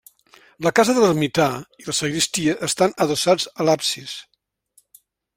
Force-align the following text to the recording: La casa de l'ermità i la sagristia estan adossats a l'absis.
La 0.67 0.69
casa 0.77 0.93
de 0.97 1.01
l'ermità 1.01 1.49
i 1.83 1.85
la 1.89 1.95
sagristia 1.97 2.55
estan 2.69 2.95
adossats 3.05 3.47
a 3.61 3.67
l'absis. 3.69 4.15